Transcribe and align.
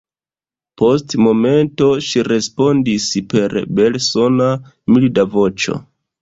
Post 0.81 1.11
momento 1.25 1.89
ŝi 2.07 2.23
respondis 2.29 3.05
per 3.35 3.55
belsona, 3.81 4.49
milda 4.97 5.29
voĉo: 5.37 5.79